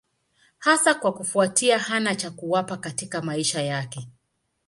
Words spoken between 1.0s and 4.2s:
kufuatia hana cha kuwapa katika maisha yake.